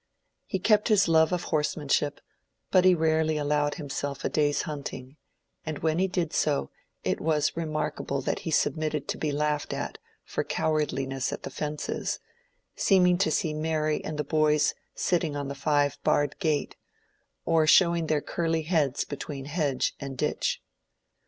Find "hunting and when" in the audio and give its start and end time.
4.63-5.99